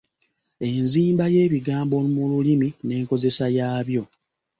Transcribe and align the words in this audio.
Enzimba 0.69 1.25
yebigambo 1.35 1.95
mu 2.13 2.23
lulimi 2.31 2.69
n’enkozesa 2.85 3.45
yabyo. 3.57 4.03